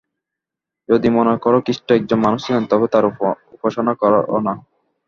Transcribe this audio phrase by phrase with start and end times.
[0.89, 3.05] যদি মনে কর খ্রীষ্ট একজন মানুষ ছিলেন তবে তাঁর
[3.55, 4.13] উপাসনা কর
[4.39, 4.53] না।